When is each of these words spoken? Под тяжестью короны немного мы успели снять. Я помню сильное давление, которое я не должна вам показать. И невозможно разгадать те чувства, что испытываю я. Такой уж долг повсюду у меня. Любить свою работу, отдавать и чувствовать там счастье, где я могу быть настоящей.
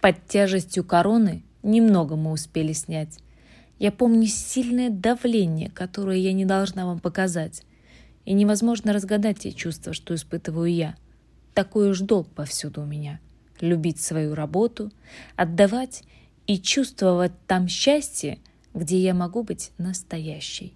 Под 0.00 0.26
тяжестью 0.26 0.84
короны 0.84 1.42
немного 1.62 2.14
мы 2.14 2.30
успели 2.30 2.72
снять. 2.72 3.18
Я 3.78 3.90
помню 3.90 4.26
сильное 4.26 4.90
давление, 4.90 5.70
которое 5.70 6.18
я 6.18 6.32
не 6.32 6.44
должна 6.44 6.86
вам 6.86 7.00
показать. 7.00 7.62
И 8.24 8.32
невозможно 8.32 8.92
разгадать 8.92 9.40
те 9.40 9.52
чувства, 9.52 9.92
что 9.92 10.14
испытываю 10.14 10.72
я. 10.72 10.96
Такой 11.54 11.90
уж 11.90 12.00
долг 12.00 12.28
повсюду 12.28 12.82
у 12.82 12.86
меня. 12.86 13.20
Любить 13.60 14.00
свою 14.00 14.34
работу, 14.34 14.92
отдавать 15.34 16.04
и 16.46 16.58
чувствовать 16.58 17.32
там 17.46 17.66
счастье, 17.66 18.38
где 18.74 18.98
я 18.98 19.14
могу 19.14 19.42
быть 19.42 19.72
настоящей. 19.78 20.74